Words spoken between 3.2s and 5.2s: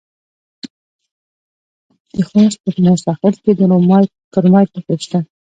کې د کرومایټ نښې شته.